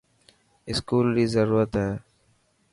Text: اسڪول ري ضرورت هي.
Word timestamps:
اسڪول 0.69 1.07
ري 1.15 1.25
ضرورت 1.35 1.71
هي. 1.83 1.89